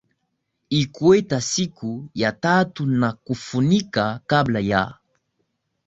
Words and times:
ikweta 0.81 1.41
siku 1.41 2.09
ya 2.13 2.31
tatu 2.31 2.85
na 2.85 3.11
kufunika 3.13 4.19
kabla 4.27 4.59
ya 4.59 4.93